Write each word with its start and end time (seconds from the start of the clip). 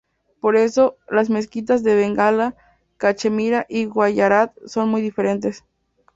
Por 0.39 0.55
eso, 0.55 0.97
las 1.11 1.29
mezquitas 1.29 1.83
de 1.83 1.93
Bengala, 1.93 2.55
Cachemira 2.97 3.67
y 3.69 3.85
Guyarat 3.85 4.51
son 4.65 4.89
muy 4.89 4.99
diferentes. 5.03 5.63